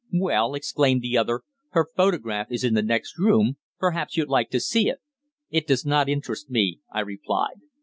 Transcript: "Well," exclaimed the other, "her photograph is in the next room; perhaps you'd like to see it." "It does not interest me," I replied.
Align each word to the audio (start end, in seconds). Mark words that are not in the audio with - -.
"Well," 0.15 0.55
exclaimed 0.55 1.03
the 1.03 1.15
other, 1.15 1.41
"her 1.73 1.85
photograph 1.95 2.47
is 2.51 2.63
in 2.63 2.73
the 2.73 2.81
next 2.81 3.19
room; 3.19 3.57
perhaps 3.77 4.17
you'd 4.17 4.29
like 4.29 4.49
to 4.49 4.59
see 4.59 4.89
it." 4.89 4.97
"It 5.51 5.67
does 5.67 5.85
not 5.85 6.09
interest 6.09 6.49
me," 6.49 6.79
I 6.91 7.01
replied. 7.01 7.61